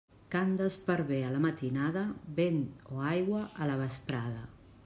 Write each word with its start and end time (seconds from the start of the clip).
Cant 0.35 0.53
d'esparver 0.61 1.19
a 1.25 1.29
la 1.35 1.43
matinada, 1.43 2.03
vent 2.41 2.59
o 2.97 3.05
aigua 3.13 3.47
a 3.67 3.73
la 3.73 3.81
vesprada. 3.87 4.47